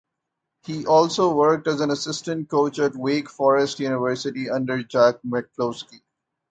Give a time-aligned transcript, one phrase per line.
[0.65, 6.01] He also worked as an assistant coach at Wake Forest University under Jack McCloskey.